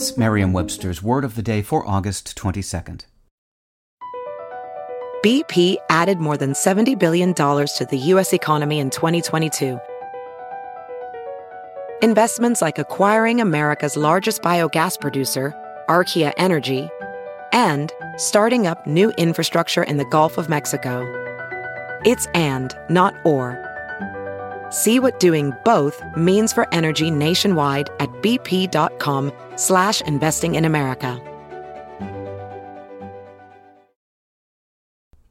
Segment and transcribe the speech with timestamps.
[0.00, 3.04] Here's Merriam Webster's Word of the Day for August 22nd.
[5.22, 8.32] BP added more than $70 billion to the U.S.
[8.32, 9.78] economy in 2022.
[12.00, 15.52] Investments like acquiring America's largest biogas producer,
[15.90, 16.88] Archaea Energy,
[17.52, 21.04] and starting up new infrastructure in the Gulf of Mexico.
[22.06, 23.69] It's and, not or.
[24.70, 31.20] See what doing both means for energy nationwide at bp.com slash investing in America.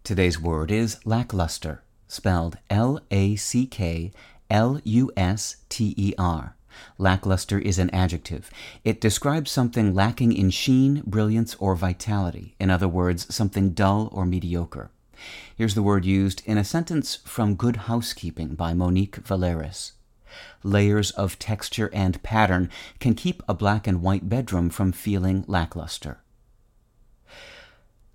[0.04, 4.12] Today's word is lackluster, spelled L A C K
[4.50, 6.56] L U S T E R.
[6.98, 8.50] Lackluster is an adjective.
[8.84, 12.56] It describes something lacking in sheen, brilliance, or vitality.
[12.59, 14.92] In other words, something dull or mediocre.
[15.55, 19.94] Here's the word used in a sentence from Good Housekeeping by Monique Valeris.
[20.64, 26.20] Layers of texture and pattern can keep a black and white bedroom from feeling lackluster.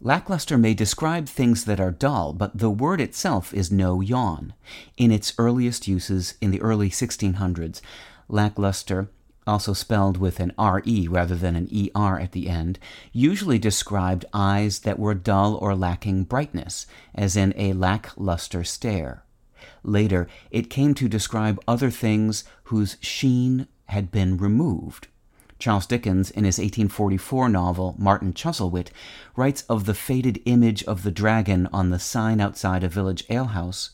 [0.01, 4.53] Lackluster may describe things that are dull, but the word itself is no yawn.
[4.97, 7.81] In its earliest uses in the early 1600s,
[8.29, 9.09] lackluster,
[9.47, 12.79] also spelled with an RE rather than an ER at the end,
[13.13, 19.23] usually described eyes that were dull or lacking brightness, as in a lackluster stare.
[19.83, 25.09] Later, it came to describe other things whose sheen had been removed.
[25.59, 28.89] Charles Dickens, in his 1844 novel Martin Chuzzlewit,
[29.37, 33.91] writes of the faded image of the dragon on the sign outside a village alehouse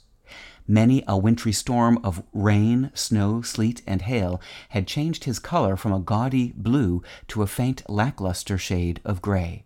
[0.66, 5.92] Many a wintry storm of rain, snow, sleet, and hail had changed his color from
[5.92, 9.64] a gaudy blue to a faint lackluster shade of gray.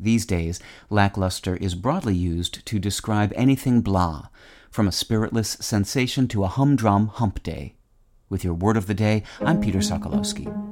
[0.00, 0.58] These days,
[0.90, 4.28] lackluster is broadly used to describe anything blah,
[4.70, 7.74] from a spiritless sensation to a humdrum hump day.
[8.28, 10.71] With your word of the day, I'm Peter Sokolowski.